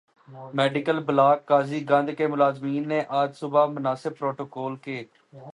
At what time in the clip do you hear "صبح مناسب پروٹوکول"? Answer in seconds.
3.35-4.75